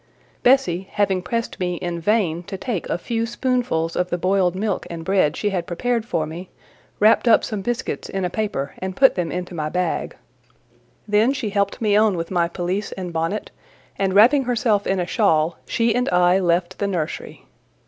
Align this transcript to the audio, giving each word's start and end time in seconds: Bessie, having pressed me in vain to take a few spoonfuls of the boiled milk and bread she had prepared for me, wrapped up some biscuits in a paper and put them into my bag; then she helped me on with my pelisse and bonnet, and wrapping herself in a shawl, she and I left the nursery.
Bessie, 0.41 0.87
having 0.91 1.21
pressed 1.21 1.59
me 1.59 1.75
in 1.75 1.99
vain 1.99 2.41
to 2.45 2.57
take 2.57 2.89
a 2.89 2.97
few 2.97 3.27
spoonfuls 3.27 3.95
of 3.95 4.09
the 4.09 4.17
boiled 4.17 4.55
milk 4.55 4.87
and 4.89 5.05
bread 5.05 5.37
she 5.37 5.51
had 5.51 5.67
prepared 5.67 6.07
for 6.07 6.25
me, 6.25 6.49
wrapped 6.99 7.27
up 7.27 7.43
some 7.43 7.61
biscuits 7.61 8.09
in 8.09 8.25
a 8.25 8.29
paper 8.31 8.73
and 8.79 8.95
put 8.95 9.13
them 9.13 9.31
into 9.31 9.53
my 9.53 9.69
bag; 9.69 10.15
then 11.07 11.33
she 11.33 11.51
helped 11.51 11.81
me 11.83 11.95
on 11.95 12.17
with 12.17 12.31
my 12.31 12.47
pelisse 12.47 12.91
and 12.93 13.13
bonnet, 13.13 13.51
and 13.95 14.15
wrapping 14.15 14.45
herself 14.45 14.87
in 14.87 14.99
a 14.99 15.05
shawl, 15.05 15.59
she 15.67 15.93
and 15.93 16.09
I 16.09 16.39
left 16.39 16.79
the 16.79 16.87
nursery. 16.87 17.45